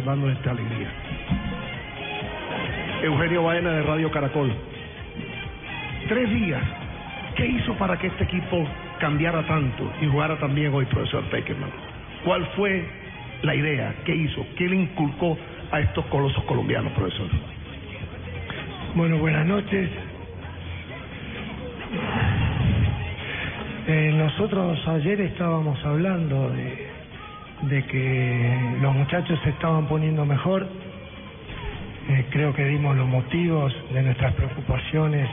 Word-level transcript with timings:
Por 0.00 0.06
darnos 0.06 0.32
esta 0.32 0.52
alegría. 0.52 0.88
Eugenio 3.02 3.42
Baena 3.42 3.70
de 3.70 3.82
Radio 3.82 4.10
Caracol. 4.10 4.50
Tres 6.08 6.30
días. 6.30 6.62
¿Qué 7.36 7.46
hizo 7.46 7.74
para 7.74 7.98
que 7.98 8.06
este 8.06 8.24
equipo 8.24 8.66
cambiara 8.98 9.46
tanto 9.46 9.92
y 10.00 10.06
jugara 10.06 10.38
también 10.38 10.72
hoy, 10.72 10.86
profesor 10.86 11.22
Peckerman? 11.24 11.68
¿Cuál 12.24 12.46
fue 12.56 12.82
la 13.42 13.54
idea? 13.54 13.94
¿Qué 14.06 14.14
hizo? 14.14 14.46
¿Qué 14.56 14.68
le 14.68 14.76
inculcó 14.76 15.36
a 15.70 15.80
estos 15.80 16.06
colosos 16.06 16.42
colombianos, 16.44 16.92
profesor? 16.92 17.28
Bueno, 18.94 19.18
buenas 19.18 19.44
noches. 19.44 19.90
Eh, 23.86 24.12
nosotros 24.14 24.78
ayer 24.88 25.20
estábamos 25.20 25.84
hablando 25.84 26.48
de, 26.52 26.89
de 27.62 27.84
que 27.84 28.78
los 28.80 28.94
muchachos 28.94 29.38
se 29.44 29.50
estaban 29.50 29.86
poniendo 29.86 30.24
mejor. 30.24 30.66
Eh, 32.08 32.26
creo 32.30 32.54
que 32.54 32.64
dimos 32.64 32.96
los 32.96 33.06
motivos 33.06 33.74
de 33.92 34.02
nuestras 34.02 34.34
preocupaciones 34.34 35.28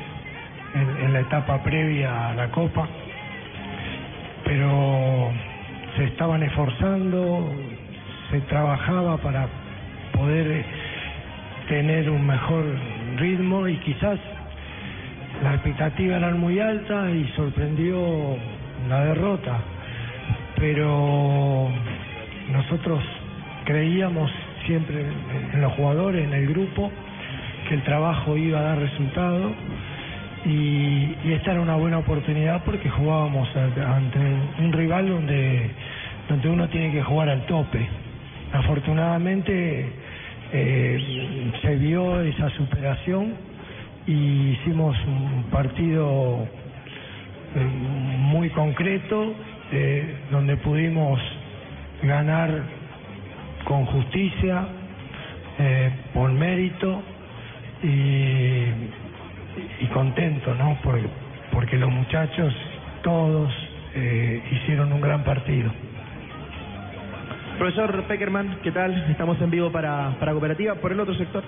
en, 0.73 1.13
la 1.13 1.21
etapa 1.21 1.63
previa 1.63 2.29
a 2.29 2.33
la 2.35 2.51
Copa, 2.51 2.87
pero 4.43 5.31
se 5.95 6.03
estaban 6.05 6.43
esforzando, 6.43 7.49
se 8.29 8.41
trabajaba 8.41 9.17
para 9.17 9.47
poder 10.13 10.65
tener 11.69 12.09
un 12.09 12.25
mejor 12.25 12.63
ritmo 13.17 13.67
y 13.67 13.77
quizás 13.77 14.19
la 15.43 15.53
expectativa 15.53 16.17
era 16.17 16.31
muy 16.31 16.59
alta 16.59 17.09
y 17.09 17.27
sorprendió 17.35 18.37
la 18.87 19.05
derrota, 19.05 19.59
pero 20.55 21.69
nosotros 22.51 23.03
creíamos 23.65 24.31
siempre 24.65 25.05
en 25.53 25.61
los 25.61 25.73
jugadores, 25.73 26.23
en 26.23 26.33
el 26.33 26.47
grupo, 26.47 26.91
que 27.67 27.75
el 27.75 27.83
trabajo 27.83 28.37
iba 28.37 28.59
a 28.59 28.63
dar 28.63 28.79
resultado 28.79 29.51
y, 30.45 31.15
y 31.25 31.33
esta 31.33 31.51
era 31.51 31.61
una 31.61 31.75
buena 31.75 31.97
oportunidad 31.97 32.63
porque 32.63 32.89
jugábamos 32.89 33.49
ante 33.55 34.19
un 34.59 34.71
rival 34.71 35.09
donde, 35.09 35.69
donde 36.29 36.49
uno 36.49 36.69
tiene 36.69 36.91
que 36.91 37.03
jugar 37.03 37.29
al 37.29 37.45
tope. 37.45 37.85
Afortunadamente 38.53 39.89
eh, 40.53 41.51
se 41.61 41.75
vio 41.75 42.21
esa 42.21 42.49
superación 42.51 43.33
y 44.05 44.51
hicimos 44.51 44.95
un 45.05 45.43
partido 45.51 46.47
eh, 47.55 47.59
muy 47.59 48.49
concreto 48.51 49.33
eh, 49.71 50.15
donde 50.31 50.55
pudimos 50.57 51.19
ganar 52.01 52.49
con 53.65 53.85
justicia, 53.85 54.67
eh, 55.59 55.91
por 56.13 56.31
mérito 56.31 57.01
y, 57.83 57.87
y 59.79 59.87
contento, 59.93 60.53
¿no? 60.55 60.77
Por- 60.83 60.99
porque 61.51 61.77
los 61.77 61.89
muchachos 61.91 62.53
todos 63.01 63.51
eh, 63.95 64.43
hicieron 64.51 64.91
un 64.93 65.01
gran 65.01 65.23
partido. 65.23 65.71
Profesor 67.57 68.03
Peckerman, 68.03 68.59
¿qué 68.61 68.71
tal? 68.71 68.93
Estamos 69.09 69.41
en 69.41 69.49
vivo 69.49 69.71
para, 69.71 70.11
para 70.19 70.31
Cooperativa. 70.33 70.75
Por 70.75 70.91
el 70.91 70.99
otro 70.99 71.15
sector. 71.15 71.43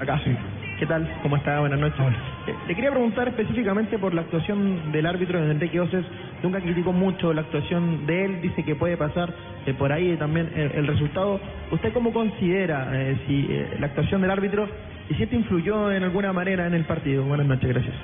Acá. 0.00 0.18
Sí. 0.24 0.34
¿Qué 0.78 0.86
tal? 0.86 1.06
¿Cómo 1.22 1.36
está? 1.36 1.60
Buenas 1.60 1.78
noches. 1.78 2.00
Hola. 2.00 2.16
Eh, 2.46 2.54
Le 2.68 2.74
quería 2.74 2.90
preguntar 2.90 3.28
específicamente 3.28 3.98
por 3.98 4.14
la 4.14 4.22
actuación 4.22 4.92
del 4.92 5.04
árbitro 5.06 5.40
de 5.40 5.50
Enrique 5.50 5.80
Oces. 5.80 6.04
Nunca 6.46 6.60
criticó 6.60 6.92
mucho 6.92 7.32
la 7.32 7.40
actuación 7.40 8.06
de 8.06 8.24
él, 8.24 8.40
dice 8.40 8.62
que 8.62 8.76
puede 8.76 8.96
pasar 8.96 9.34
eh, 9.66 9.74
por 9.74 9.90
ahí 9.90 10.16
también 10.16 10.48
el, 10.54 10.86
resultado. 10.86 11.40
¿Usted 11.72 11.92
cómo 11.92 12.12
considera 12.12 12.88
eh, 12.92 13.16
si 13.26 13.48
eh, 13.50 13.76
la 13.80 13.86
actuación 13.86 14.20
del 14.20 14.30
árbitro 14.30 14.68
y 15.10 15.14
si 15.14 15.24
esto 15.24 15.34
influyó 15.34 15.90
en 15.90 16.04
alguna 16.04 16.32
manera 16.32 16.68
en 16.68 16.74
el 16.74 16.84
partido? 16.84 17.24
Buenas 17.24 17.48
noches, 17.48 17.68
gracias. 17.68 17.94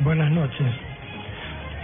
Buenas 0.00 0.30
noches. 0.30 0.66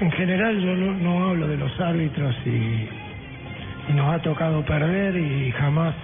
En 0.01 0.11
general 0.11 0.61
yo 0.61 0.77
no, 0.77 0.93
no 0.99 1.31
hablo 1.31 1.49
de 1.49 1.57
los 1.57 1.81
árbitros 1.81 2.37
y, 2.45 3.95
nos 3.95 4.15
ha 4.15 4.19
tocado 4.19 4.63
perder 4.67 5.17
y 5.17 5.51
jamás 5.53 5.95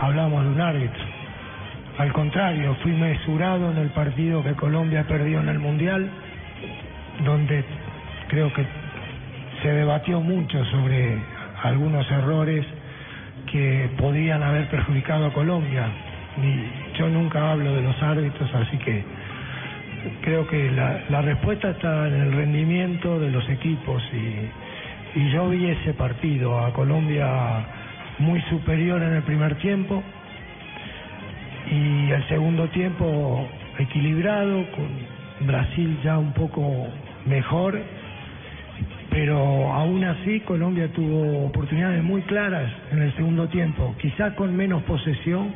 hablamos 0.00 0.42
de 0.42 0.50
un 0.50 0.60
árbitro. 0.60 1.04
Al 1.98 2.12
contrario, 2.12 2.76
fui 2.82 2.90
mesurado 2.90 3.70
en 3.70 3.78
el 3.78 3.90
partido 3.90 4.42
que 4.42 4.54
Colombia 4.54 5.04
perdió 5.06 5.38
en 5.38 5.48
el 5.48 5.60
Mundial, 5.60 6.10
donde 7.24 7.64
creo 8.34 8.52
que 8.52 8.66
se 9.62 9.68
debatió 9.68 10.20
mucho 10.20 10.64
sobre 10.64 11.18
algunos 11.62 12.10
errores 12.10 12.66
que 13.50 13.88
podían 13.96 14.42
haber 14.42 14.68
perjudicado 14.70 15.26
a 15.26 15.32
Colombia. 15.32 15.86
Y 16.42 16.98
yo 16.98 17.08
nunca 17.08 17.52
hablo 17.52 17.72
de 17.76 17.82
los 17.82 18.02
árbitros, 18.02 18.52
así 18.52 18.76
que 18.78 19.04
creo 20.22 20.48
que 20.48 20.68
la, 20.72 21.22
respuesta 21.22 21.70
está 21.70 22.08
en 22.08 22.14
el 22.14 22.32
rendimiento 22.32 23.20
de 23.20 23.30
los 23.30 23.48
equipos 23.48 24.02
y 25.14 25.30
yo 25.30 25.48
vi 25.50 25.66
ese 25.66 25.94
partido 25.94 26.58
a 26.58 26.72
Colombia 26.72 27.28
muy 28.18 28.40
superior 28.50 29.00
en 29.00 29.12
el 29.12 29.22
primer 29.22 29.54
tiempo 29.58 30.02
y 31.70 32.10
el 32.10 32.28
segundo 32.28 32.66
tiempo 32.70 33.48
equilibrado 33.78 34.66
con 34.72 35.46
Brasil 35.46 36.00
ya 36.02 36.18
un 36.18 36.32
poco 36.32 36.88
mejor 37.26 37.80
pero 39.14 39.72
aún 39.72 40.02
así 40.02 40.40
Colombia 40.40 40.88
tuvo 40.88 41.46
oportunidades 41.46 42.02
muy 42.02 42.20
claras 42.22 42.68
en 42.90 43.00
el 43.00 43.14
segundo 43.14 43.46
tiempo 43.48 43.94
quizá 44.00 44.34
con 44.34 44.56
menos 44.56 44.82
posesión 44.82 45.52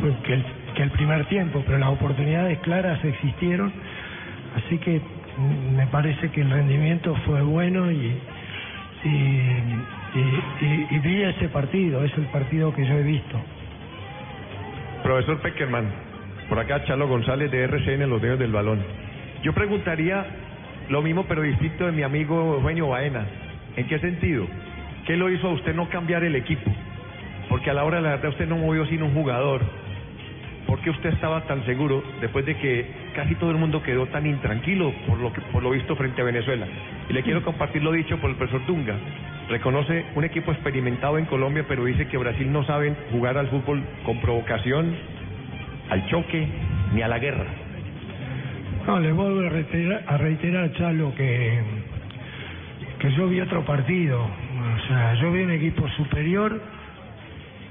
pues, 0.00 0.14
que 0.24 0.32
el, 0.32 0.44
que 0.74 0.82
el 0.84 0.90
primer 0.92 1.26
tiempo, 1.26 1.62
pero 1.66 1.76
las 1.76 1.90
oportunidades 1.90 2.58
claras 2.60 3.04
existieron, 3.04 3.70
así 4.56 4.78
que 4.78 5.00
me 5.76 5.86
parece 5.88 6.30
que 6.30 6.40
el 6.40 6.50
rendimiento 6.50 7.14
fue 7.26 7.42
bueno 7.42 7.92
y, 7.92 8.16
y, 9.04 9.08
y- 10.90 10.98
vi 11.00 11.22
ese 11.22 11.48
partido, 11.48 12.02
es 12.02 12.16
el 12.16 12.24
partido 12.26 12.72
que 12.74 12.86
yo 12.86 12.94
he 12.94 13.02
visto. 13.02 13.38
Profesor 15.02 15.38
Peckerman, 15.40 15.86
por 16.48 16.58
acá 16.58 16.82
Chalo 16.84 17.08
González 17.08 17.50
de 17.50 17.64
RCN 17.64 18.08
Los 18.08 18.22
Dedos 18.22 18.38
del 18.38 18.52
Balón. 18.52 18.80
Yo 19.42 19.52
preguntaría 19.52 20.26
lo 20.88 21.02
mismo 21.02 21.24
pero 21.24 21.42
distinto 21.42 21.86
de 21.86 21.92
mi 21.92 22.02
amigo 22.02 22.54
Eugenio 22.54 22.88
Baena. 22.88 23.26
¿En 23.76 23.86
qué 23.86 23.98
sentido? 23.98 24.46
¿Qué 25.06 25.16
lo 25.16 25.30
hizo 25.30 25.48
a 25.48 25.52
usted 25.52 25.74
no 25.74 25.88
cambiar 25.88 26.24
el 26.24 26.34
equipo? 26.34 26.70
Porque 27.48 27.70
a 27.70 27.74
la 27.74 27.84
hora 27.84 27.98
de 27.98 28.02
la 28.02 28.10
verdad 28.10 28.30
usted 28.30 28.48
no 28.48 28.56
movió 28.56 28.86
sino 28.86 29.06
un 29.06 29.14
jugador. 29.14 29.62
¿Por 30.66 30.80
qué 30.80 30.90
usted 30.90 31.10
estaba 31.10 31.42
tan 31.44 31.64
seguro 31.64 32.02
después 32.20 32.44
de 32.44 32.56
que 32.56 32.86
casi 33.14 33.34
todo 33.36 33.50
el 33.50 33.56
mundo 33.56 33.82
quedó 33.82 34.06
tan 34.06 34.26
intranquilo 34.26 34.92
por 35.06 35.18
lo 35.18 35.32
que 35.32 35.40
por 35.40 35.62
lo 35.62 35.70
visto 35.70 35.96
frente 35.96 36.20
a 36.20 36.24
Venezuela? 36.24 36.66
Y 37.08 37.12
le 37.12 37.22
quiero 37.22 37.42
compartir 37.42 37.82
lo 37.82 37.92
dicho 37.92 38.18
por 38.18 38.30
el 38.30 38.36
profesor 38.36 38.66
Dunga. 38.66 38.94
Reconoce 39.48 40.04
un 40.14 40.24
equipo 40.24 40.52
experimentado 40.52 41.16
en 41.16 41.24
Colombia, 41.24 41.64
pero 41.66 41.84
dice 41.84 42.06
que 42.08 42.18
Brasil 42.18 42.52
no 42.52 42.64
saben 42.64 42.96
jugar 43.10 43.38
al 43.38 43.48
fútbol 43.48 43.82
con 44.04 44.20
provocación, 44.20 44.94
al 45.88 46.06
choque 46.08 46.46
ni 46.92 47.00
a 47.00 47.08
la 47.08 47.18
guerra. 47.18 47.67
No, 48.88 48.98
les 48.98 49.14
vuelvo 49.14 49.46
a 49.46 49.50
reiterar, 49.50 50.02
a 50.06 50.16
reiterar 50.16 50.72
Chalo, 50.72 51.14
que, 51.14 51.60
que 52.98 53.10
yo 53.12 53.28
vi 53.28 53.38
otro 53.38 53.62
partido. 53.62 54.18
O 54.22 54.88
sea, 54.88 55.12
yo 55.16 55.30
vi 55.30 55.42
un 55.42 55.50
equipo 55.50 55.86
superior, 55.90 56.58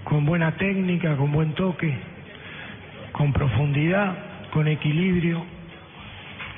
con 0.03 0.27
buena 0.27 0.51
técnica, 0.57 1.17
con 1.17 1.31
buen 1.31 1.53
toque, 1.53 1.91
con 3.13 3.33
profundidad, 3.33 4.15
con 4.53 4.67
equilibrio, 4.67 5.43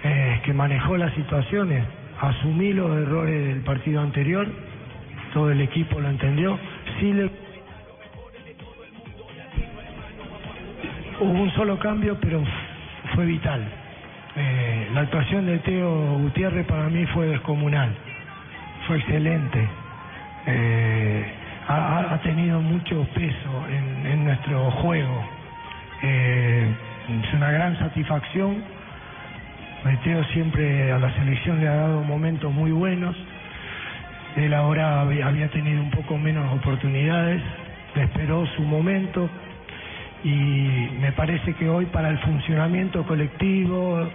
eh, 0.03 0.41
que 0.43 0.51
manejó 0.51 0.97
las 0.97 1.13
situaciones. 1.13 1.85
Asumí 2.19 2.73
los 2.73 2.91
errores 2.97 3.47
del 3.47 3.61
partido 3.61 4.01
anterior, 4.01 4.45
todo 5.33 5.51
el 5.51 5.61
equipo 5.61 6.01
lo 6.01 6.09
entendió. 6.09 6.59
Sí 6.99 7.13
le 7.13 7.31
Hubo 11.21 11.43
un 11.43 11.51
solo 11.51 11.79
cambio, 11.79 12.17
pero 12.19 12.43
fue 13.15 13.25
vital. 13.25 13.88
Eh, 14.35 14.89
la 14.93 15.01
actuación 15.01 15.45
de 15.45 15.57
Teo 15.59 16.17
Gutiérrez 16.19 16.65
para 16.67 16.87
mí 16.89 17.05
fue 17.07 17.27
descomunal, 17.27 17.89
fue 18.87 18.97
excelente. 18.97 19.67
Eh, 20.45 21.25
tenido 22.23 22.61
mucho 22.61 23.07
peso 23.15 23.65
en, 23.69 24.23
nuestro 24.23 24.69
juego. 24.71 25.23
Eh, 26.01 26.75
es 27.23 27.33
una 27.33 27.51
gran 27.51 27.77
satisfacción. 27.79 28.63
Teo 30.03 30.23
siempre 30.25 30.91
a 30.91 30.99
la 30.99 31.11
selección 31.15 31.59
le 31.59 31.67
ha 31.67 31.75
dado 31.75 32.03
momentos 32.03 32.51
muy 32.53 32.71
buenos. 32.71 33.15
Él 34.35 34.53
ahora 34.53 35.01
había 35.01 35.49
tenido 35.49 35.81
un 35.81 35.89
poco 35.89 36.17
menos 36.17 36.51
oportunidades, 36.53 37.41
esperó 37.95 38.45
su 38.55 38.61
momento 38.61 39.29
y 40.23 40.89
me 40.99 41.11
parece 41.13 41.53
que 41.53 41.69
hoy 41.69 41.85
para 41.85 42.09
el 42.09 42.17
funcionamiento 42.19 43.05
colectivo 43.05 44.09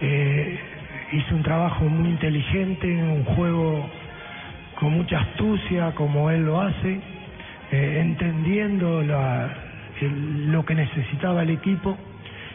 eh, 0.00 0.58
hizo 1.12 1.34
un 1.34 1.42
trabajo 1.42 1.84
muy 1.84 2.10
inteligente, 2.10 2.86
un 2.86 3.24
juego 3.24 3.88
con 4.78 4.92
mucha 4.92 5.20
astucia 5.20 5.92
como 5.94 6.30
él 6.30 6.44
lo 6.44 6.60
hace, 6.60 7.00
eh, 7.72 7.98
entendiendo 8.00 9.02
lo 9.02 10.64
que 10.64 10.74
necesitaba 10.74 11.42
el 11.42 11.50
equipo 11.50 11.96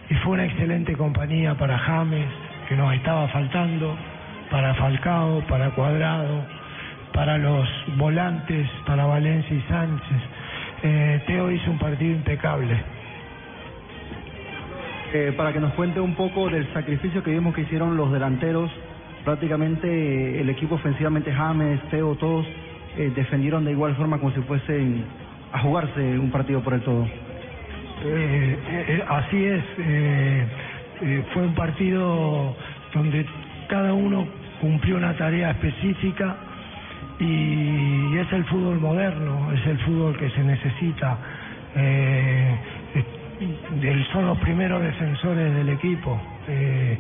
y 0.10 0.14
fue 0.16 0.34
una 0.34 0.46
excelente 0.46 0.94
compañía 0.96 1.56
para 1.56 1.78
James, 1.78 2.28
que 2.70 2.76
nos 2.76 2.94
estaba 2.94 3.28
faltando, 3.30 3.98
para 4.50 4.74
Falcao, 4.76 5.42
para 5.48 5.72
Cuadrado, 5.72 6.46
para 7.14 7.38
los 7.38 7.68
volantes, 7.98 8.70
para 8.86 9.06
Valencia 9.06 9.56
y 9.56 9.62
Sánchez. 9.62 10.22
Eh, 10.84 11.22
Teo 11.26 11.50
hizo 11.50 11.72
un 11.72 11.80
partido 11.80 12.12
impecable. 12.12 12.78
Eh, 15.14 15.34
para 15.38 15.54
que 15.54 15.60
nos 15.60 15.74
cuente 15.74 16.00
un 16.00 16.16
poco 16.16 16.50
del 16.50 16.72
sacrificio 16.74 17.24
que 17.24 17.32
vimos 17.32 17.56
que 17.56 17.62
hicieron 17.62 17.96
los 17.96 18.12
delanteros, 18.12 18.70
prácticamente 19.24 19.88
eh, 19.88 20.42
el 20.42 20.50
equipo 20.50 20.76
ofensivamente 20.76 21.32
James, 21.32 21.80
Teo, 21.90 22.16
todos 22.16 22.46
eh, 22.98 23.12
defendieron 23.16 23.64
de 23.64 23.72
igual 23.72 23.96
forma 23.96 24.18
como 24.18 24.34
si 24.34 24.42
fuesen 24.42 25.06
a 25.54 25.60
jugarse 25.60 26.20
un 26.20 26.32
partido 26.32 26.62
por 26.62 26.74
el 26.74 26.82
todo. 26.82 27.08
Eh, 28.06 29.04
así 29.08 29.46
es, 29.46 29.64
fue 31.32 31.44
un 31.44 31.56
partido 31.56 32.56
donde 32.94 33.26
cada 33.70 33.94
uno 33.94 34.28
cumplió 34.60 34.98
una 34.98 35.16
tarea 35.16 35.52
específica 35.52 36.36
y 37.20 38.18
es 38.18 38.32
el 38.34 38.46
fútbol 38.46 38.80
moderno, 38.80 39.52
es 39.54 39.66
el 39.68 39.78
fútbol 39.80 40.18
que 40.18 40.30
se 40.32 40.44
necesita. 40.44 41.18
Eh, 41.76 42.56
eh, 42.96 44.06
son 44.12 44.28
los 44.28 44.38
primeros 44.40 44.82
defensores 44.82 45.54
del 45.54 45.70
equipo. 45.70 46.20
Eh, 46.48 46.98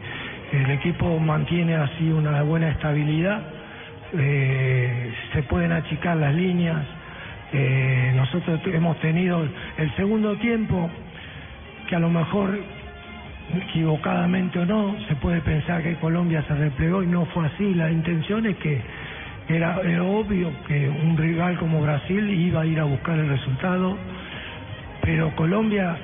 el 0.51 0.71
equipo 0.71 1.19
mantiene 1.19 1.75
así 1.75 2.11
una 2.11 2.41
buena 2.43 2.69
estabilidad, 2.69 3.41
eh, 4.13 5.11
se 5.33 5.43
pueden 5.43 5.71
achicar 5.71 6.17
las 6.17 6.33
líneas. 6.35 6.85
Eh, 7.51 8.13
nosotros 8.15 8.59
hemos 8.65 8.99
tenido 8.99 9.47
el 9.77 9.95
segundo 9.95 10.35
tiempo 10.37 10.89
que 11.87 11.95
a 11.95 11.99
lo 11.99 12.09
mejor 12.09 12.59
equivocadamente 13.55 14.59
o 14.59 14.65
no 14.65 14.95
se 15.07 15.15
puede 15.15 15.41
pensar 15.41 15.83
que 15.83 15.95
Colombia 15.95 16.43
se 16.47 16.55
replegó 16.55 17.03
y 17.03 17.07
no 17.07 17.25
fue 17.25 17.45
así 17.45 17.73
la 17.73 17.91
intención 17.91 18.45
es 18.45 18.55
que 18.57 18.81
era, 19.49 19.79
era 19.81 20.03
obvio 20.03 20.51
que 20.67 20.89
un 20.89 21.17
rival 21.17 21.57
como 21.57 21.81
Brasil 21.81 22.29
iba 22.29 22.61
a 22.61 22.65
ir 22.65 22.79
a 22.79 22.83
buscar 22.83 23.17
el 23.19 23.29
resultado 23.29 23.97
pero 25.01 25.35
Colombia 25.35 25.97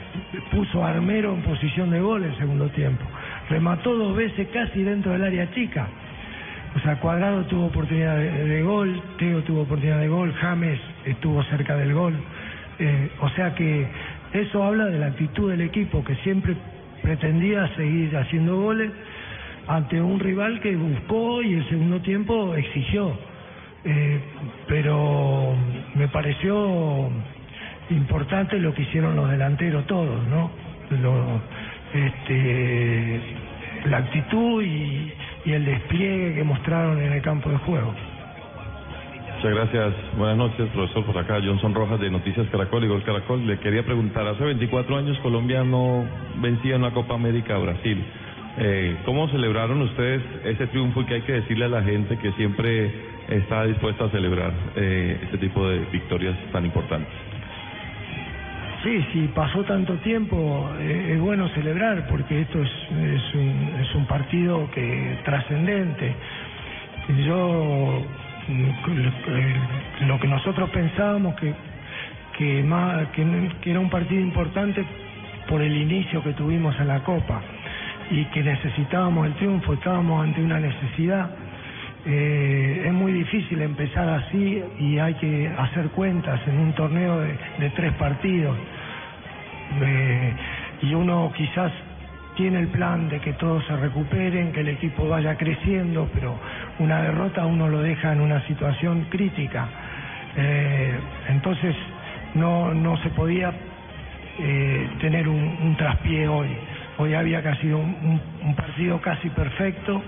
puso 0.52 0.84
a 0.84 0.90
Armero 0.90 1.34
en 1.34 1.42
posición 1.42 1.90
de 1.90 2.00
gol 2.02 2.24
en 2.24 2.38
segundo 2.38 2.68
tiempo 2.70 3.04
remató 3.50 3.96
dos 3.96 4.16
veces 4.16 4.48
casi 4.54 4.84
dentro 4.84 5.14
del 5.14 5.24
área 5.24 5.50
chica 5.52 5.88
o 6.76 6.80
sea, 6.82 6.98
Cuadrado 6.98 7.46
tuvo 7.46 7.66
oportunidad 7.66 8.16
de, 8.16 8.46
de 8.46 8.62
gol, 8.62 9.02
Teo 9.18 9.42
tuvo 9.42 9.62
oportunidad 9.62 10.00
de 10.00 10.08
gol, 10.08 10.34
James 10.34 10.80
estuvo 11.04 11.42
cerca 11.46 11.76
del 11.76 11.94
gol. 11.94 12.14
Eh, 12.78 13.10
o 13.22 13.30
sea 13.30 13.56
que 13.56 13.88
eso 14.34 14.64
habla 14.64 14.86
de 14.86 15.00
la 15.00 15.08
actitud 15.08 15.50
del 15.50 15.62
equipo, 15.62 16.04
que 16.04 16.16
siempre 16.18 16.56
pretendía 17.02 17.68
seguir 17.76 18.16
haciendo 18.16 18.62
goles 18.62 18.92
ante 19.68 20.00
un 20.00 20.20
rival 20.20 20.60
que 20.62 20.76
buscó 20.76 21.42
y 21.42 21.54
el 21.56 21.70
segundo 21.70 22.00
tiempo 22.02 22.56
exigió. 22.56 23.18
Eh, 23.86 24.20
pero 24.68 25.54
me 25.96 26.08
pareció 26.10 27.10
importante 27.90 28.60
lo 28.60 28.74
que 28.74 28.84
hicieron 28.84 29.16
los 29.16 29.30
delanteros 29.30 29.86
todos, 29.88 30.28
¿no? 30.28 30.52
Lo- 31.02 31.42
este, 31.94 33.20
la 33.86 33.98
actitud 33.98 34.62
y, 34.62 35.12
y 35.46 35.52
el 35.54 35.66
despliegue 35.66 36.36
que 36.36 36.44
mostraron 36.44 37.02
en 37.02 37.14
el 37.14 37.22
campo 37.22 37.50
de 37.50 37.58
juego. 37.58 37.94
Muchas 39.38 39.56
gracias. 39.56 39.94
Buenas 40.18 40.38
noches, 40.38 40.68
profesor. 40.74 41.06
Por 41.06 41.18
acá, 41.18 41.40
Johnson 41.44 41.74
Rojas 41.74 42.00
de 42.02 42.10
Noticias 42.12 42.46
Caracol 42.52 42.84
y 42.84 42.88
Gol 42.88 43.04
Caracol. 43.04 43.48
Le 43.48 43.58
quería 43.60 43.84
preguntar, 43.84 44.28
hace 44.28 44.44
24 44.44 44.98
años 44.98 45.18
Colombia 45.20 45.64
no 45.64 46.04
vencía 46.42 46.76
en 46.76 46.82
la 46.82 46.92
Copa 46.92 47.14
América 47.16 47.56
a 47.56 47.60
Brasil. 47.60 48.04
Eh, 48.62 48.98
¿Cómo 49.06 49.30
celebraron 49.30 49.82
ustedes 49.82 50.22
ese 50.44 50.68
triunfo 50.68 51.02
y 51.02 51.06
que 51.06 51.14
hay 51.16 51.22
que 51.22 51.32
decirle 51.32 51.66
a 51.66 51.70
la 51.70 51.82
gente 51.82 52.18
que 52.18 52.34
siempre 52.34 52.92
está 53.30 53.64
dispuesta 53.64 54.04
a 54.06 54.10
celebrar 54.10 54.52
eh, 54.76 55.18
este 55.24 55.38
tipo 55.38 55.66
de 55.66 55.80
victorias 55.92 56.36
tan 56.52 56.66
importantes? 56.66 57.14
Sí, 58.84 59.06
sí, 59.14 59.30
pasó 59.34 59.64
tanto 59.64 59.94
tiempo, 60.00 60.70
eh, 60.78 61.14
es 61.14 61.22
bueno 61.22 61.48
celebrar 61.50 62.06
porque 62.10 62.42
esto 62.42 62.62
es, 62.62 62.70
es, 62.70 63.36
un, 63.36 63.76
es 63.80 63.96
un 63.96 64.06
partido 64.08 64.70
que 64.72 65.20
trascendente. 65.24 66.14
Yo, 67.26 68.04
mm, 68.48 70.06
lo 70.06 70.20
que 70.20 70.28
nosotros 70.28 70.70
pensábamos 70.72 71.36
que, 71.36 71.54
que, 72.38 72.62
más, 72.64 73.08
que, 73.10 73.26
que 73.62 73.72
era 73.72 73.80
un 73.80 73.90
partido 73.90 74.20
importante 74.20 74.84
por 75.48 75.62
el 75.62 75.78
inicio 75.78 76.22
que 76.22 76.34
tuvimos 76.34 76.78
en 76.78 76.90
la 76.90 77.00
Copa 77.04 77.42
y 78.12 78.26
que 78.26 78.44
necesitábamos 78.44 79.28
el 79.28 79.34
triunfo, 79.36 79.74
estábamos 79.74 80.24
ante 80.24 80.42
una 80.42 80.60
necesidad. 80.60 81.30
Eh, 82.06 82.84
es 82.88 82.94
muy 82.94 83.12
difícil 83.12 83.62
empezar 83.62 84.10
así 84.10 84.64
y 84.80 84.98
hay 84.98 85.14
que 85.16 85.52
hacer 85.58 85.90
cuentas 85.90 86.40
en 86.48 86.58
un 86.58 86.74
torneo 86.74 87.20
de, 87.20 87.70
tres 87.76 87.94
partidos. 87.94 88.58
Eh, 89.82 90.34
y 90.82 90.94
uno 90.94 91.32
quizás 91.36 91.72
tiene 92.36 92.60
el 92.60 92.70
plan 92.70 93.10
de 93.10 93.20
que 93.20 93.34
todos 93.34 93.64
se 93.66 93.76
recuperen, 93.76 94.54
que 94.54 94.62
el 94.62 94.70
equipo 94.70 95.08
vaya 95.08 95.36
creciendo, 95.36 96.10
pero 96.14 96.40
una 96.80 97.02
derrota 97.02 97.46
uno 97.46 97.68
lo 97.68 97.82
deja 97.82 98.14
en 98.14 98.22
una 98.22 98.42
situación 98.48 99.06
crítica. 99.10 99.68
Eh, 100.36 101.00
entonces 101.28 101.76
no, 102.34 102.74
no 102.74 102.98
se 103.04 103.10
podía 103.10 103.54
eh, 104.40 104.90
tener 105.00 105.28
un 105.28 105.76
traspié 105.78 106.28
hoy. 106.28 106.48
Hoy 107.02 107.14
había 107.14 107.42
casi 107.42 107.72
un, 107.72 108.20
partido 108.58 109.00
casi 109.00 109.30
perfecto 109.30 110.04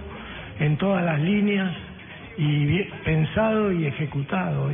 en 0.60 0.75
todas 0.75 1.01
las 1.05 1.21
líneas 1.21 1.74
y 2.38 2.83
pensado 3.05 3.71
y 3.71 3.86
ejecutado. 3.86 4.69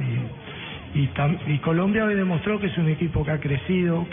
Y, 0.96 1.58
Colombia 1.60 2.06
hoy 2.06 2.16
demostró 2.16 2.60
que 2.60 2.68
es 2.68 2.78
un 2.80 2.90
equipo 2.90 3.24
que 3.24 3.32
ha 3.32 3.40
crecido, 3.40 4.08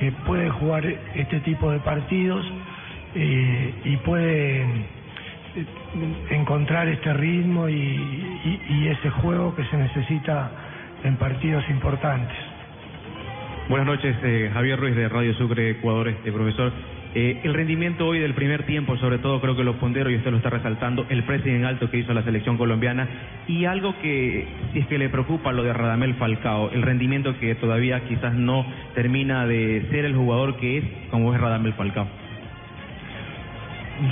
que, 0.00 0.10
puede 0.26 0.50
jugar 0.50 0.84
este 1.14 1.38
tipo 1.40 1.70
de 1.70 1.78
partidos 1.78 2.44
eh, 3.14 3.74
y 3.84 3.96
puede 3.98 4.62
eh, 4.62 5.66
encontrar 6.30 6.88
este 6.88 7.12
ritmo 7.12 7.68
y 7.68 8.88
ese 8.90 9.10
juego 9.10 9.54
que 9.54 9.64
se 9.66 9.76
necesita 9.76 10.50
en 11.04 11.16
partidos 11.16 11.62
importantes. 11.70 12.47
Buenas 13.68 13.86
noches, 13.86 14.16
eh, 14.22 14.50
Javier 14.50 14.80
Ruiz 14.80 14.96
de 14.96 15.10
Radio 15.10 15.34
Sucre, 15.34 15.68
Ecuador, 15.72 16.08
este 16.08 16.32
profesor. 16.32 16.72
Eh, 17.14 17.40
el 17.44 17.52
rendimiento 17.52 18.06
hoy 18.06 18.18
del 18.18 18.32
primer 18.32 18.64
tiempo, 18.64 18.96
sobre 18.96 19.18
todo 19.18 19.42
creo 19.42 19.56
que 19.56 19.62
los 19.62 19.76
ponderos, 19.76 20.10
y 20.10 20.16
usted 20.16 20.30
lo 20.30 20.38
está 20.38 20.48
resaltando, 20.48 21.04
el 21.10 21.22
pressing 21.24 21.66
alto 21.66 21.90
que 21.90 21.98
hizo 21.98 22.14
la 22.14 22.22
selección 22.22 22.56
colombiana, 22.56 23.06
y 23.46 23.66
algo 23.66 23.94
que, 24.00 24.48
si 24.72 24.78
es 24.78 24.86
que 24.86 24.96
le 24.96 25.10
preocupa 25.10 25.52
lo 25.52 25.62
de 25.64 25.74
Radamel 25.74 26.14
Falcao, 26.14 26.70
el 26.70 26.80
rendimiento 26.80 27.38
que 27.38 27.54
todavía 27.56 28.00
quizás 28.08 28.32
no 28.32 28.64
termina 28.94 29.46
de 29.46 29.86
ser 29.90 30.06
el 30.06 30.16
jugador 30.16 30.56
que 30.56 30.78
es, 30.78 30.84
como 31.10 31.34
es 31.34 31.40
Radamel 31.40 31.74
Falcao. 31.74 32.06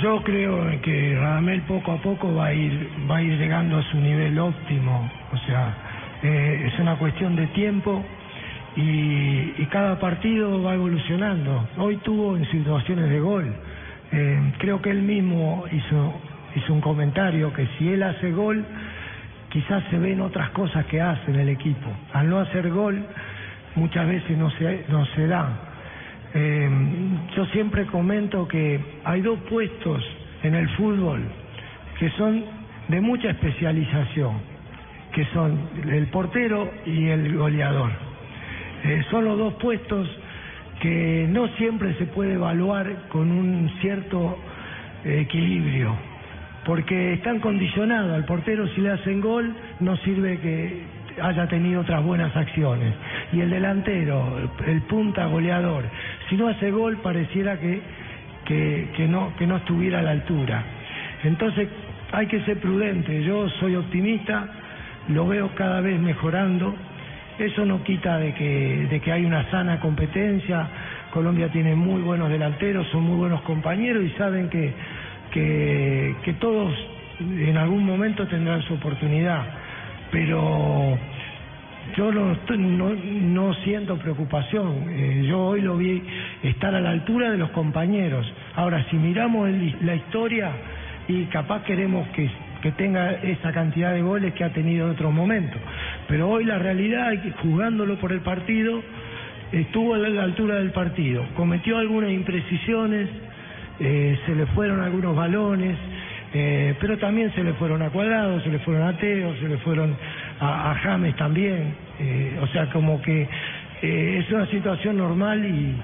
Yo 0.03 0.21
creo 0.21 0.69
que 0.83 1.15
Radamel 1.15 1.61
poco 1.61 1.93
a 1.93 1.97
poco 1.97 2.31
va 2.31 2.47
a 2.47 2.53
ir 2.53 2.89
va 3.09 3.17
a 3.17 3.21
ir 3.23 3.39
llegando 3.39 3.79
a 3.79 3.83
su 3.89 3.97
nivel 3.97 4.37
óptimo, 4.37 5.11
o 5.33 5.37
sea, 5.47 5.73
eh, 6.21 6.69
es 6.71 6.79
una 6.79 6.95
cuestión 6.97 7.35
de 7.35 7.47
tiempo 7.47 8.05
y, 8.77 9.53
y 9.57 9.67
cada 9.71 9.99
partido 9.99 10.61
va 10.61 10.75
evolucionando. 10.75 11.67
Hoy 11.77 11.97
tuvo 11.97 12.37
en 12.37 12.45
situaciones 12.51 13.09
de 13.09 13.19
gol. 13.19 13.53
Eh, 14.11 14.53
creo 14.59 14.81
que 14.81 14.91
él 14.91 15.01
mismo 15.01 15.65
hizo 15.71 16.13
hizo 16.55 16.73
un 16.73 16.81
comentario 16.81 17.53
que 17.53 17.67
si 17.77 17.89
él 17.89 18.03
hace 18.03 18.31
gol 18.31 18.63
quizás 19.49 19.83
se 19.89 19.97
ven 19.97 20.21
otras 20.21 20.49
cosas 20.51 20.85
que 20.85 21.01
hace 21.01 21.31
en 21.31 21.39
el 21.39 21.49
equipo. 21.49 21.89
Al 22.13 22.29
no 22.29 22.39
hacer 22.39 22.69
gol 22.69 23.03
muchas 23.75 24.07
veces 24.07 24.37
no 24.37 24.49
se 24.51 24.85
no 24.89 25.05
se 25.07 25.27
da. 25.27 25.49
Eh, 26.33 26.69
yo 27.35 27.45
siempre 27.47 27.85
comento 27.87 28.47
que 28.47 28.79
hay 29.03 29.21
dos 29.21 29.39
puestos 29.49 30.03
en 30.43 30.55
el 30.55 30.69
fútbol 30.69 31.21
que 31.99 32.09
son 32.11 32.43
de 32.87 33.01
mucha 33.01 33.31
especialización, 33.31 34.35
que 35.11 35.25
son 35.33 35.57
el 35.89 36.05
portero 36.07 36.69
y 36.85 37.07
el 37.07 37.35
goleador. 37.35 38.06
Eh, 38.83 39.03
son 39.09 39.25
los 39.25 39.37
dos 39.37 39.53
puestos 39.55 40.07
que 40.79 41.25
no 41.29 41.47
siempre 41.57 41.95
se 41.95 42.05
puede 42.05 42.33
evaluar 42.33 43.07
con 43.09 43.31
un 43.31 43.69
cierto 43.81 44.37
equilibrio, 45.03 45.95
porque 46.65 47.13
están 47.13 47.39
condicionados. 47.39 48.13
Al 48.13 48.25
portero 48.25 48.67
si 48.69 48.81
le 48.81 48.91
hacen 48.91 49.21
gol 49.21 49.55
no 49.79 49.97
sirve 49.97 50.37
que 50.39 50.81
haya 51.21 51.47
tenido 51.47 51.81
otras 51.81 52.03
buenas 52.03 52.35
acciones. 52.35 52.93
Y 53.33 53.41
el 53.41 53.49
delantero, 53.49 54.49
el 54.65 54.81
punta 54.83 55.25
goleador, 55.25 55.85
si 56.29 56.35
no 56.35 56.47
hace 56.47 56.71
gol 56.71 56.97
pareciera 56.97 57.59
que, 57.59 57.81
que, 58.45 58.89
que 58.95 59.07
no, 59.07 59.33
que 59.37 59.47
no 59.47 59.57
estuviera 59.57 59.99
a 59.99 60.03
la 60.03 60.11
altura. 60.11 60.63
Entonces 61.23 61.67
hay 62.11 62.27
que 62.27 62.41
ser 62.41 62.59
prudente. 62.59 63.23
Yo 63.23 63.49
soy 63.59 63.75
optimista, 63.75 64.47
lo 65.09 65.27
veo 65.27 65.49
cada 65.55 65.81
vez 65.81 65.99
mejorando. 65.99 66.75
Eso 67.39 67.65
no 67.65 67.83
quita 67.83 68.17
de 68.17 68.33
que, 68.33 68.87
de 68.89 68.99
que 68.99 69.11
hay 69.11 69.23
una 69.25 69.49
sana 69.51 69.79
competencia. 69.79 70.67
Colombia 71.11 71.49
tiene 71.49 71.75
muy 71.75 72.01
buenos 72.01 72.29
delanteros, 72.29 72.87
son 72.87 73.03
muy 73.03 73.17
buenos 73.17 73.41
compañeros 73.41 74.03
y 74.03 74.09
saben 74.17 74.49
que, 74.49 74.73
que, 75.31 76.33
todos 76.39 76.73
en 77.19 77.57
algún 77.57 77.85
momento 77.85 78.25
tendrán 78.27 78.61
su 78.63 78.73
oportunidad. 78.73 79.43
Pero 80.11 80.97
yo 81.95 82.11
no, 82.11 82.35
no, 82.57 82.93
no 82.93 83.53
siento 83.63 83.97
preocupación. 83.97 84.85
Eh, 84.89 85.25
yo 85.27 85.39
hoy 85.39 85.61
lo 85.61 85.77
vi 85.77 86.01
estar 86.43 86.73
a 86.73 86.81
la 86.81 86.89
altura 86.89 87.29
de 87.31 87.37
los 87.37 87.51
compañeros. 87.51 88.25
Ahora, 88.55 88.83
si 88.89 88.95
miramos 88.97 89.49
el- 89.49 89.75
la 89.81 89.95
historia 89.95 90.51
y 91.07 91.25
capaz 91.25 91.63
queremos 91.63 92.07
que, 92.09 92.29
que 92.61 92.71
tenga 92.73 93.11
esa 93.13 93.51
cantidad 93.51 93.93
de 93.93 94.01
goles 94.01 94.33
que 94.33 94.43
ha 94.43 94.49
tenido 94.51 94.85
en 94.87 94.91
otros 94.93 95.13
momentos. 95.13 95.61
Pero 96.07 96.29
hoy 96.29 96.45
la 96.45 96.57
realidad 96.57 97.13
es 97.13 97.21
que 97.21 97.31
jugándolo 97.31 97.95
por 97.97 98.11
el 98.11 98.21
partido, 98.21 98.81
estuvo 99.51 99.93
a 99.93 99.97
la 99.97 100.23
altura 100.23 100.55
del 100.55 100.71
partido. 100.71 101.25
Cometió 101.35 101.77
algunas 101.77 102.11
imprecisiones, 102.11 103.09
eh, 103.79 104.17
se 104.25 104.35
le 104.35 104.45
fueron 104.47 104.81
algunos 104.81 105.15
balones, 105.15 105.77
eh, 106.33 106.75
pero 106.79 106.97
también 106.97 107.33
se 107.33 107.43
le 107.43 107.53
fueron 107.53 107.81
a 107.81 107.89
Cuadrado, 107.89 108.41
se 108.41 108.49
le 108.49 108.59
fueron 108.59 108.87
a 108.87 108.97
Teo, 108.97 109.35
se 109.35 109.47
le 109.47 109.57
fueron 109.57 109.95
a, 110.39 110.75
James 110.81 111.15
también. 111.15 111.73
eh, 111.99 112.39
o 112.41 112.47
sea, 112.47 112.69
como 112.69 113.01
que 113.01 113.27
es 113.81 114.31
una 114.31 114.47
situación 114.47 114.97
normal 114.97 115.45
y, 115.45 115.75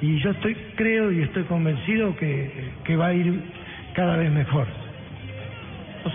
yo 0.00 0.30
estoy 0.30 0.54
creo 0.76 1.10
y 1.10 1.22
estoy 1.22 1.42
convencido 1.44 2.14
que 2.16 2.96
va 2.96 3.08
a 3.08 3.14
ir 3.14 3.40
cada 3.94 4.16
vez 4.16 4.30
mejor. 4.30 4.66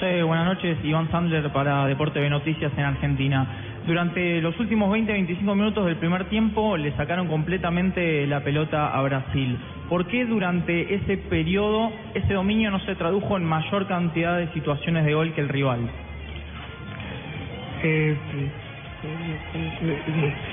Buenas 0.01 0.45
noches. 0.45 0.77
Iván 0.83 1.11
Sandler 1.11 1.51
para 1.51 1.85
Deporte 1.85 2.19
de 2.19 2.27
Noticias 2.27 2.71
en 2.75 2.83
Argentina. 2.83 3.45
Durante 3.85 4.41
los 4.41 4.59
últimos 4.59 4.91
20-25 4.91 5.55
minutos 5.55 5.85
del 5.85 5.97
primer 5.97 6.25
tiempo 6.29 6.77
le 6.77 6.93
sacaron 6.93 7.27
completamente 7.27 8.25
la 8.25 8.39
pelota 8.39 8.87
a 8.87 9.01
Brasil. 9.03 9.55
¿Por 9.89 10.07
qué 10.07 10.25
durante 10.25 10.95
ese 10.95 11.17
periodo 11.17 11.91
ese 12.15 12.33
dominio 12.33 12.71
no 12.71 12.79
se 12.79 12.95
tradujo 12.95 13.37
en 13.37 13.45
mayor 13.45 13.85
cantidad 13.87 14.39
de 14.39 14.47
situaciones 14.53 15.05
de 15.05 15.13
gol 15.13 15.31
que 15.33 15.41
el 15.41 15.49
rival? 15.49 15.81
Eh, 17.83 18.17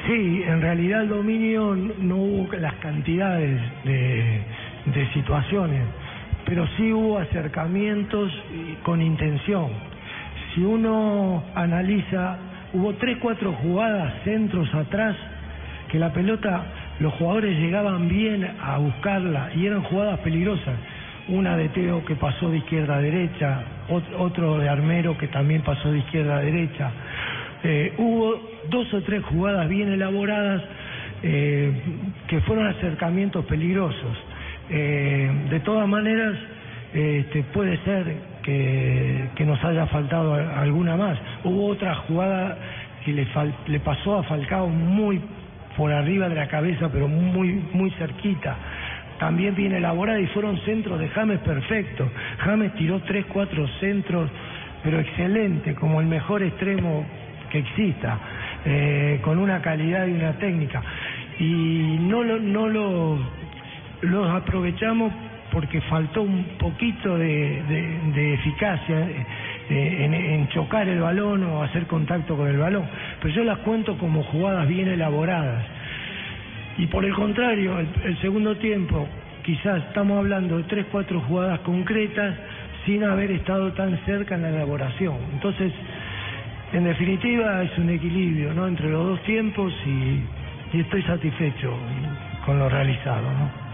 sí, 0.06 0.42
en 0.46 0.60
realidad 0.60 1.00
el 1.02 1.08
dominio 1.08 1.74
no 1.98 2.16
hubo 2.16 2.52
las 2.56 2.74
cantidades 2.74 3.58
de, 3.84 4.42
de 4.84 5.12
situaciones, 5.14 5.82
pero 6.50 6.66
sí 6.76 6.92
hubo 6.92 7.16
acercamientos 7.18 8.32
con 8.82 9.00
intención. 9.00 9.68
Si 10.52 10.60
uno 10.62 11.44
analiza, 11.54 12.38
hubo 12.72 12.92
tres, 12.94 13.18
cuatro 13.22 13.52
jugadas, 13.52 14.12
centros 14.24 14.68
atrás, 14.74 15.14
que 15.88 16.00
la 16.00 16.12
pelota, 16.12 16.64
los 16.98 17.12
jugadores 17.14 17.56
llegaban 17.56 18.08
bien 18.08 18.44
a 18.60 18.78
buscarla 18.78 19.50
y 19.54 19.64
eran 19.66 19.82
jugadas 19.84 20.18
peligrosas. 20.20 20.74
Una 21.28 21.56
de 21.56 21.68
Teo 21.68 22.04
que 22.04 22.16
pasó 22.16 22.50
de 22.50 22.58
izquierda 22.58 22.96
a 22.96 23.00
derecha, 23.00 23.62
ot- 23.88 24.12
otro 24.18 24.58
de 24.58 24.68
Armero 24.68 25.16
que 25.16 25.28
también 25.28 25.62
pasó 25.62 25.92
de 25.92 25.98
izquierda 26.00 26.38
a 26.38 26.40
derecha. 26.40 26.90
Eh, 27.62 27.94
hubo 27.98 28.42
dos 28.70 28.92
o 28.92 29.02
tres 29.02 29.22
jugadas 29.24 29.68
bien 29.68 29.92
elaboradas 29.92 30.62
eh, 31.22 31.70
que 32.26 32.40
fueron 32.40 32.66
acercamientos 32.66 33.44
peligrosos. 33.44 34.18
Eh, 34.70 35.30
de 35.50 35.60
todas 35.60 35.88
maneras, 35.88 36.36
este, 36.94 37.42
puede 37.52 37.76
ser 37.78 38.14
que, 38.42 39.28
nos 39.44 39.62
haya 39.64 39.86
faltado 39.86 40.34
alguna 40.34 40.96
más. 40.96 41.18
Hubo 41.44 41.66
otra 41.66 41.94
jugada 41.94 42.56
que 43.04 43.12
le, 43.12 43.26
fal- 43.28 43.54
le 43.66 43.80
pasó 43.80 44.18
a 44.18 44.22
Falcao 44.24 44.68
muy 44.68 45.20
por 45.76 45.92
arriba 45.92 46.28
de 46.28 46.34
la 46.34 46.46
cabeza, 46.48 46.90
pero 46.92 47.08
muy, 47.08 47.62
muy 47.72 47.90
cerquita. 47.92 48.56
También 49.18 49.54
bien 49.54 49.72
elaborada 49.72 50.20
y 50.20 50.26
fueron 50.28 50.58
centros 50.60 50.98
de 50.98 51.08
James 51.08 51.38
perfectos. 51.40 52.08
James 52.38 52.74
tiró 52.74 53.00
tres, 53.00 53.24
cuatro 53.32 53.66
centros, 53.80 54.30
pero 54.82 54.98
excelente, 55.00 55.74
como 55.74 56.00
el 56.00 56.06
mejor 56.06 56.42
extremo 56.42 57.04
que 57.50 57.58
exista, 57.58 58.18
eh, 58.64 59.20
con 59.22 59.38
una 59.38 59.60
calidad 59.60 60.06
y 60.06 60.12
una 60.12 60.32
técnica. 60.34 60.82
Y 61.38 61.98
no 62.00 62.22
lo, 62.22 62.38
no 62.38 62.68
lo, 62.68 63.18
los 64.02 64.28
aprovechamos 64.30 65.12
porque 65.50 65.80
faltó 65.82 66.22
un 66.22 66.44
poquito 66.58 67.18
de, 67.18 68.34
eficacia 68.34 69.00
eh, 69.68 70.04
en, 70.04 70.14
en 70.14 70.48
chocar 70.48 70.88
el 70.88 71.00
balón 71.00 71.42
o 71.44 71.62
hacer 71.62 71.86
contacto 71.86 72.36
con 72.36 72.48
el 72.48 72.58
balón. 72.58 72.84
Pero 73.20 73.34
yo 73.34 73.44
las 73.44 73.58
cuento 73.58 73.98
como 73.98 74.22
jugadas 74.24 74.68
bien 74.68 74.88
elaboradas. 74.88 75.64
Y 76.78 76.86
por 76.86 77.04
el 77.04 77.14
contrario, 77.14 77.78
el, 77.78 77.88
el 78.04 78.20
segundo 78.20 78.56
tiempo, 78.56 79.08
quizás 79.44 79.82
estamos 79.88 80.18
hablando 80.18 80.58
de 80.58 80.64
tres, 80.64 80.86
cuatro 80.90 81.20
jugadas 81.22 81.60
concretas 81.60 82.36
sin 82.86 83.04
haber 83.04 83.30
estado 83.32 83.72
tan 83.72 83.98
cerca 84.04 84.36
en 84.36 84.42
la 84.42 84.50
elaboración. 84.50 85.16
Entonces, 85.32 85.72
en 86.72 86.84
definitiva, 86.84 87.62
es 87.62 87.76
un 87.76 87.90
equilibrio 87.90 88.54
¿no? 88.54 88.66
entre 88.66 88.88
los 88.88 89.04
dos 89.04 89.22
tiempos 89.24 89.72
y, 89.84 90.76
y 90.76 90.80
estoy 90.80 91.02
satisfecho 91.02 91.76
con 92.46 92.58
lo 92.58 92.68
realizado. 92.68 93.22
¿no? 93.22 93.69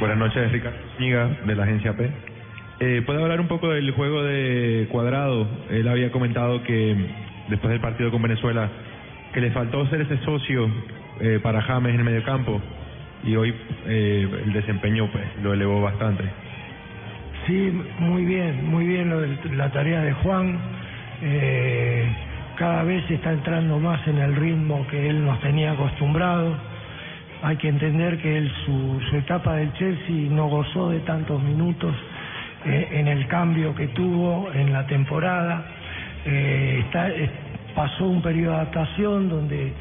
Buenas 0.00 0.18
noches, 0.18 0.52
Ricardo 0.52 0.78
Zúñiga, 0.96 1.28
de 1.44 1.54
la 1.56 1.64
agencia 1.64 1.92
P. 1.96 2.10
Eh, 2.80 3.02
¿Puede 3.04 3.22
hablar 3.22 3.40
un 3.40 3.48
poco 3.48 3.70
del 3.70 3.90
juego 3.90 4.22
de 4.22 4.86
Cuadrado? 4.90 5.48
Él 5.70 5.88
había 5.88 6.12
comentado 6.12 6.62
que 6.62 6.96
después 7.48 7.70
del 7.70 7.80
partido 7.80 8.10
con 8.10 8.22
Venezuela, 8.22 8.68
que 9.32 9.40
le 9.40 9.50
faltó 9.50 9.86
ser 9.88 10.02
ese 10.02 10.18
socio 10.24 10.70
eh, 11.20 11.40
para 11.42 11.60
James 11.62 11.92
en 11.92 11.98
el 11.98 12.04
mediocampo 12.04 12.60
y 13.24 13.34
hoy 13.36 13.54
eh, 13.86 14.28
el 14.44 14.52
desempeño 14.52 15.10
pues, 15.10 15.24
lo 15.42 15.52
elevó 15.52 15.82
bastante. 15.82 16.24
Sí, 17.46 17.72
muy 17.98 18.24
bien, 18.24 18.70
muy 18.70 18.86
bien 18.86 19.10
lo 19.10 19.20
de 19.20 19.36
la 19.56 19.70
tarea 19.70 20.02
de 20.02 20.12
Juan. 20.12 20.58
Eh, 21.22 22.08
cada 22.56 22.84
vez 22.84 23.10
está 23.10 23.32
entrando 23.32 23.78
más 23.80 24.06
en 24.06 24.18
el 24.18 24.36
ritmo 24.36 24.86
que 24.88 25.08
él 25.08 25.24
nos 25.24 25.40
tenía 25.40 25.72
acostumbrado. 25.72 26.56
Hay 27.42 27.56
que 27.56 27.68
entender 27.68 28.18
que 28.18 28.36
él 28.38 28.50
su, 28.64 29.00
su 29.10 29.16
etapa 29.16 29.54
del 29.54 29.72
Chelsea 29.74 30.28
no 30.30 30.48
gozó 30.48 30.90
de 30.90 31.00
tantos 31.00 31.40
minutos 31.42 31.94
eh, 32.66 32.88
en 32.92 33.08
el 33.08 33.26
cambio 33.28 33.74
que 33.74 33.88
tuvo 33.88 34.52
en 34.52 34.72
la 34.72 34.86
temporada. 34.86 35.64
Eh, 36.26 36.82
está, 36.84 37.08
pasó 37.74 38.08
un 38.08 38.22
periodo 38.22 38.52
de 38.54 38.56
adaptación 38.62 39.28
donde, 39.28 39.72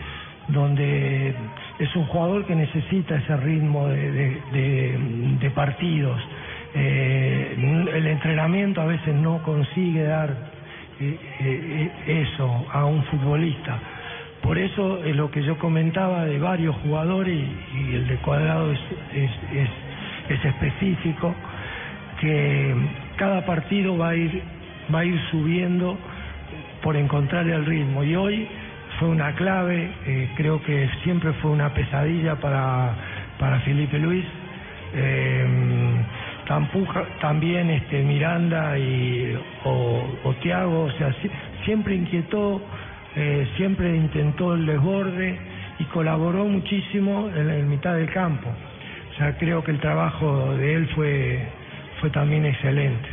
es 1.79 1.95
un 1.95 2.05
jugador 2.05 2.45
que 2.45 2.55
necesita 2.55 3.15
ese 3.15 3.35
ritmo 3.37 3.87
de- 3.87 4.41
de 5.39 5.51
partidos. 5.51 6.21
Eh, 6.75 7.55
el 7.93 8.07
entrenamiento 8.07 8.81
a 8.81 8.85
veces 8.85 9.15
no 9.15 9.41
consigue 9.41 10.03
dar 10.03 10.29
eh, 10.99 11.19
eh, 11.39 12.23
eso 12.27 12.67
a 12.71 12.85
un 12.85 13.03
futbolista. 13.05 13.79
Por 14.47 14.57
eso 14.57 15.03
es 15.03 15.13
lo 15.13 15.29
que 15.29 15.43
yo 15.43 15.57
comentaba 15.57 16.23
de 16.23 16.39
varios 16.39 16.73
jugadores 16.77 17.37
y, 17.75 17.95
el 17.95 18.07
de 18.07 18.15
Cuadrado 18.19 18.71
es, 18.71 18.79
es, 19.13 19.31
es- 19.51 19.69
es 20.29 20.45
específico, 20.45 21.35
que 22.21 22.73
cada 23.17 23.45
partido 23.45 23.97
va 23.97 24.09
a 24.11 24.15
ir, 24.15 24.41
va 24.93 24.99
a 24.99 25.05
ir 25.05 25.19
subiendo 25.31 25.97
por 26.81 26.95
encontrar 26.95 27.45
el 27.45 27.65
ritmo. 27.65 28.05
Y 28.05 28.15
hoy 28.15 28.47
fue 28.99 29.09
una 29.09 29.33
clave, 29.35 29.91
eh, 30.05 30.29
creo 30.37 30.61
que 30.63 30.89
siempre 31.03 31.33
fue 31.33 31.51
una 31.51 31.73
pesadilla 31.73 32.37
para, 32.37 32.95
para 33.39 33.59
Felipe 33.59 33.99
Luis. 33.99 34.23
Eh, 34.93 36.05
Tampuja- 36.47 37.05
también 37.19 37.69
este 37.69 38.01
Miranda 38.03 38.79
y 38.79 39.37
o, 39.65 40.07
o 40.23 40.33
Thiago, 40.35 40.83
o 40.83 40.91
sea, 40.91 41.11
si- 41.21 41.29
siempre 41.65 41.93
inquietó, 41.95 42.61
eh, 43.19 43.47
siempre 43.57 43.95
intentó 43.95 44.53
el 44.53 44.67
desborde 44.67 45.39
y 45.79 45.83
colaboró 45.85 46.45
muchísimo 46.45 47.29
en, 47.35 47.49
en 47.49 47.67
mitad 47.67 47.95
del 47.95 48.11
campo. 48.11 48.47
O 48.47 49.17
sea, 49.17 49.35
creo 49.39 49.63
que 49.63 49.71
el 49.71 49.79
trabajo 49.79 50.53
de 50.55 50.75
él 50.75 50.87
fue, 50.93 51.47
fue 51.99 52.11
también 52.11 52.45
excelente. 52.45 53.09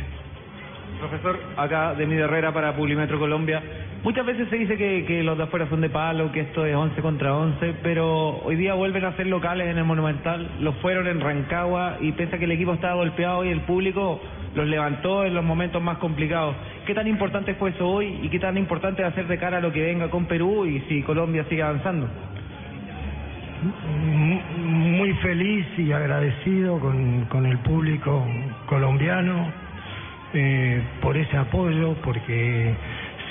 Profesor, 0.99 1.39
acá 1.57 1.95
de 1.95 2.05
mi 2.05 2.15
Herrera 2.15 2.53
para 2.53 2.75
Publimetro 2.75 3.17
Colombia. 3.17 3.63
Muchas 4.03 4.27
veces 4.27 4.47
se 4.49 4.57
dice 4.57 4.77
que, 4.77 5.05
que 5.05 5.23
los 5.23 5.35
de 5.35 5.45
afuera 5.45 5.67
son 5.67 5.81
de 5.81 5.89
palo, 5.89 6.31
que 6.31 6.41
esto 6.41 6.63
es 6.67 6.75
11 6.75 7.01
contra 7.01 7.35
11, 7.35 7.73
pero 7.81 8.37
hoy 8.43 8.55
día 8.55 8.75
vuelven 8.75 9.03
a 9.03 9.15
ser 9.15 9.25
locales 9.25 9.67
en 9.67 9.79
el 9.79 9.83
Monumental, 9.83 10.47
lo 10.59 10.73
fueron 10.73 11.07
en 11.07 11.19
Rancagua 11.19 11.97
y 11.99 12.11
pese 12.11 12.37
que 12.37 12.45
el 12.45 12.51
equipo 12.51 12.73
estaba 12.73 12.93
golpeado 12.93 13.43
y 13.43 13.49
el 13.49 13.61
público 13.61 14.21
los 14.53 14.67
levantó 14.67 15.25
en 15.25 15.33
los 15.33 15.43
momentos 15.43 15.81
más 15.81 15.97
complicados. 15.97 16.55
¿Qué 16.85 16.93
tan 16.93 17.07
importante 17.07 17.55
fue 17.55 17.71
eso 17.71 17.87
hoy 17.87 18.19
y 18.21 18.29
qué 18.29 18.39
tan 18.39 18.57
importante 18.57 19.01
va 19.01 19.07
a 19.07 19.13
ser 19.13 19.27
de 19.27 19.37
cara 19.37 19.57
a 19.57 19.61
lo 19.61 19.71
que 19.71 19.81
venga 19.81 20.09
con 20.09 20.25
Perú 20.25 20.65
y 20.65 20.81
si 20.81 21.01
Colombia 21.01 21.45
sigue 21.49 21.63
avanzando? 21.63 22.07
muy 24.57 25.11
feliz 25.15 25.65
y 25.77 25.91
agradecido 25.91 26.79
con, 26.79 27.45
el 27.45 27.57
público 27.59 28.23
colombiano 28.67 29.51
eh, 30.33 30.83
por 31.01 31.17
ese 31.17 31.35
apoyo, 31.35 31.95
porque 32.03 32.75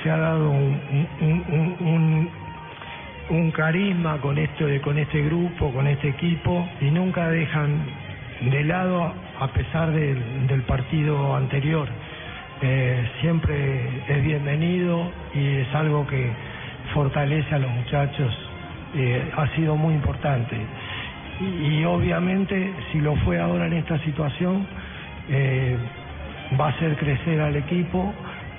se 0.02 0.10
ha 0.10 0.16
dado 0.16 0.50
un 3.30 3.50
carisma 3.52 4.18
con 4.20 4.38
este, 4.38 4.80
con 4.80 4.98
este 4.98 5.22
grupo, 5.22 5.72
con 5.72 5.86
este 5.86 6.08
equipo, 6.08 6.68
y 6.80 6.90
nunca 6.90 7.28
dejan 7.28 7.84
de 8.50 8.64
lado 8.64 9.12
a 9.38 9.48
pesar 9.48 9.92
del, 9.92 10.46
del 10.48 10.62
partido 10.62 11.36
anterior. 11.36 11.88
Eh, 12.62 13.10
siempre 13.20 14.02
es 14.08 14.24
bienvenido 14.24 15.10
y 15.34 15.56
es 15.56 15.74
algo 15.74 16.06
que 16.06 16.30
fortalece 16.92 17.54
a 17.54 17.58
los 17.58 17.70
muchachos 17.70 18.32
eh, 18.96 19.30
ha 19.36 19.48
sido 19.56 19.76
muy 19.76 19.94
importante. 19.94 20.56
Y, 21.40 21.84
obviamente, 21.84 22.72
si 22.92 23.00
lo 23.00 23.16
fue 23.16 23.40
ahora 23.40 23.66
en 23.66 23.72
esta 23.72 23.98
situación, 24.04 24.66
eh, 25.28 25.76
va 26.58 26.66
a 26.66 26.70
hacer 26.70 26.96
crecer 26.96 27.40
al 27.40 27.56
equipo, 27.56 28.14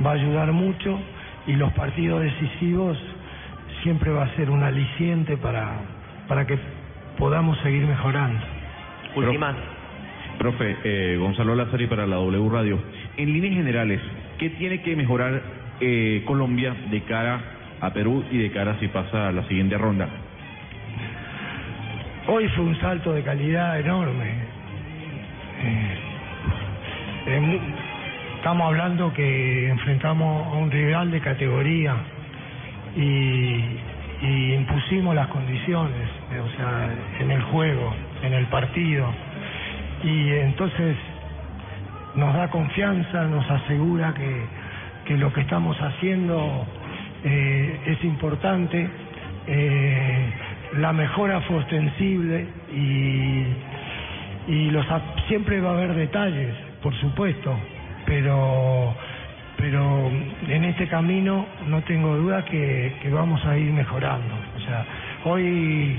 va 0.05 0.11
a 0.11 0.13
ayudar 0.15 0.51
mucho 0.51 0.99
y 1.47 1.53
los 1.53 1.71
partidos 1.73 2.21
decisivos 2.21 2.97
siempre 3.81 4.11
va 4.11 4.23
a 4.23 4.35
ser 4.35 4.49
un 4.49 4.63
aliciente 4.63 5.37
para, 5.37 5.71
para 6.27 6.45
que 6.45 6.57
podamos 7.17 7.57
seguir 7.59 7.85
mejorando. 7.85 8.43
Última. 9.15 9.55
Profe, 10.37 10.75
eh, 10.83 11.15
Gonzalo 11.17 11.55
Lazari 11.55 11.87
para 11.87 12.05
la 12.05 12.17
W 12.17 12.49
Radio. 12.49 12.77
En 13.17 13.31
líneas 13.31 13.55
generales, 13.55 14.01
¿qué 14.37 14.49
tiene 14.51 14.81
que 14.81 14.93
mejorar 14.93 15.41
eh, 15.79 16.21
Colombia 16.25 16.75
de 16.91 17.01
cara 17.03 17.39
a 17.79 17.93
Perú 17.93 18.25
y 18.29 18.37
de 18.37 18.51
cara 18.51 18.77
si 18.79 18.89
pasa 18.89 19.29
a 19.29 19.31
la 19.31 19.47
siguiente 19.47 19.77
ronda? 19.77 20.09
Hoy 22.27 22.49
fue 22.49 22.65
un 22.65 22.79
salto 22.81 23.13
de 23.13 23.23
calidad 23.23 23.79
enorme. 23.79 24.33
Eh, 27.27 27.59
estamos 28.35 28.67
hablando 28.67 29.13
que 29.13 29.69
enfrentamos 29.69 30.47
a 30.47 30.57
un 30.57 30.69
rival 30.69 31.09
de 31.09 31.21
categoría 31.21 31.95
y, 32.97 32.99
y 34.23 34.53
impusimos 34.55 35.15
las 35.15 35.27
condiciones, 35.29 36.09
o 36.31 36.57
sea, 36.57 36.89
en 37.21 37.31
el 37.31 37.41
juego, 37.43 37.95
en 38.23 38.33
el 38.33 38.45
partido. 38.47 39.07
Y 40.03 40.31
entonces 40.31 40.97
nos 42.15 42.33
da 42.33 42.49
confianza, 42.49 43.23
nos 43.25 43.49
asegura 43.49 44.13
que, 44.13 44.45
que 45.05 45.17
lo 45.17 45.31
que 45.33 45.41
estamos 45.41 45.77
haciendo 45.81 46.65
eh, 47.23 47.79
es 47.87 48.03
importante. 48.03 48.89
eh, 49.47 50.33
la 50.77 50.91
mejora 50.91 51.41
fue 51.41 51.57
ostensible 51.57 52.47
y, 52.73 53.45
y 54.51 54.71
los 54.71 54.85
siempre 55.27 55.61
va 55.61 55.71
a 55.71 55.73
haber 55.73 55.93
detalles, 55.93 56.53
por 56.81 56.93
supuesto, 56.95 57.57
pero 58.05 58.95
pero 59.57 60.11
en 60.49 60.65
este 60.65 60.87
camino 60.87 61.45
no 61.67 61.81
tengo 61.83 62.15
duda 62.17 62.43
que, 62.43 62.93
que 63.01 63.09
vamos 63.09 63.43
a 63.45 63.57
ir 63.57 63.71
mejorando. 63.71 64.35
O 64.57 64.59
sea, 64.59 64.85
hoy 65.23 65.97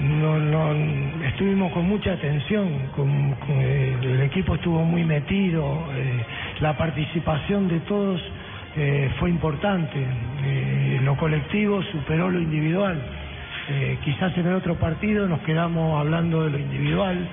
no, 0.00 0.38
no 0.38 1.24
estuvimos 1.26 1.72
con 1.72 1.86
mucha 1.88 2.12
atención, 2.12 2.88
con, 2.94 3.32
con- 3.34 3.60
el 3.60 4.20
equipo 4.22 4.54
estuvo 4.54 4.84
muy 4.84 5.04
metido, 5.04 5.88
eh, 5.94 6.24
la 6.60 6.76
participación 6.76 7.68
de 7.68 7.80
todos 7.80 8.20
eh, 8.76 9.10
fue 9.18 9.30
importante, 9.30 10.06
eh, 10.44 11.00
lo 11.02 11.16
colectivo 11.16 11.82
superó 11.84 12.30
lo 12.30 12.40
individual. 12.40 13.00
Eh, 13.68 13.98
quizás 14.04 14.36
en 14.38 14.46
el 14.46 14.54
otro 14.54 14.76
partido 14.76 15.26
nos 15.26 15.40
quedamos 15.40 15.98
hablando 15.98 16.44
de 16.44 16.50
lo 16.50 16.58
individual 16.58 17.28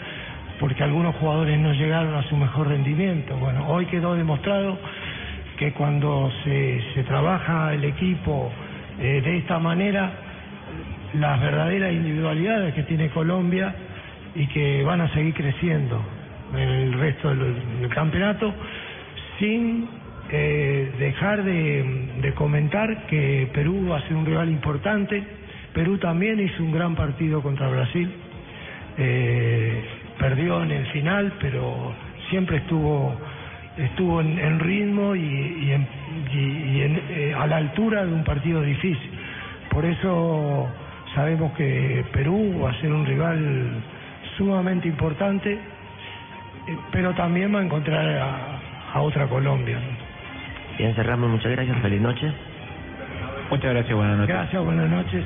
porque 0.60 0.84
algunos 0.84 1.15
jugadores 1.15 1.60
no 1.60 1.73
llegaron 1.73 2.15
a 2.15 2.23
su 2.23 2.38
mejor 2.38 2.69
rendimiento. 2.69 3.36
Bueno, 3.38 3.67
hoy 3.67 3.86
quedó 3.88 4.15
demostrado 4.15 4.80
que 5.58 5.73
cuando 5.73 6.32
se, 6.43 7.04
trabaja 7.04 7.73
el 7.73 7.84
equipo 7.84 8.52
eh, 8.99 9.21
de 9.23 9.38
esta 9.38 9.60
manera, 9.60 10.12
las 11.15 11.41
verdaderas 11.41 11.93
individualidades 11.93 12.73
que 12.73 12.84
tiene 12.84 13.10
Colombia 13.10 13.73
y 14.36 14.47
que 14.47 14.84
van 14.84 15.02
a 15.02 15.10
seguir 15.13 15.34
creciendo 15.34 16.02
en 16.54 16.69
el 16.69 16.93
resto 16.93 17.30
del, 17.30 17.89
campeonato, 17.89 18.54
sin 19.39 19.88
eh, 20.30 20.91
dejar 20.99 21.43
de, 21.43 22.10
de 22.21 22.34
comentar 22.34 23.06
que 23.08 23.49
Perú 23.54 23.88
va 23.89 23.97
a 23.97 24.02
ser 24.08 24.15
un 24.15 24.26
rival 24.26 24.49
importante. 24.49 25.23
Perú 25.73 25.97
también 25.97 26.39
hizo 26.39 26.63
un 26.63 26.71
gran 26.71 26.95
partido 26.95 27.41
contra 27.41 27.67
Brasil. 27.69 28.12
Eh, 28.97 29.84
perdió 30.19 30.62
en 30.63 30.71
el 30.71 30.86
final, 30.88 31.34
pero 31.39 31.93
siempre 32.30 32.58
estuvo 32.58 33.15
estuvo 33.78 34.21
en, 34.21 34.60
ritmo 34.60 35.15
y, 35.15 35.19
y 35.21 35.71
en- 35.71 35.88
y 36.32 36.82
en, 36.82 37.02
eh, 37.10 37.34
a 37.36 37.47
la 37.47 37.58
altura 37.58 38.06
de 38.06 38.13
un 38.13 38.23
partido 38.23 38.62
difícil. 38.62 39.10
Por 39.71 39.84
eso 39.84 40.69
sabemos 41.15 41.52
que 41.54 42.06
Perú 42.12 42.62
va 42.63 42.71
a 42.71 42.82
ser 42.82 42.91
un 42.91 43.06
rival 43.06 43.84
sumamente 44.38 44.88
importante, 44.88 45.54
eh, 45.54 46.78
pero 46.91 47.13
también 47.13 47.54
va 47.54 47.60
a 47.60 47.63
encontrar 47.63 48.06
a, 48.06 48.60
a 48.93 49.02
otra 49.02 49.28
Colombia. 49.28 49.78
Bien, 50.78 50.93
cerramos. 50.95 51.30
Muchas 51.30 51.52
gracias. 51.52 51.78
Feliz 51.82 52.02
noche. 52.02 52.32
Muchas 53.49 53.71
gracias, 53.71 53.95
buenas 53.95 54.17
noches. 54.17 54.36
Gracias, 54.36 54.63
buenas 54.63 54.89
noches. 54.89 55.23